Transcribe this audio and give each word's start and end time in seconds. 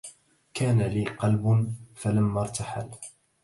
كان 0.53 0.81
لي 0.81 1.05
قلب 1.05 1.73
فلما 1.95 2.41
ارتحل 2.41 2.89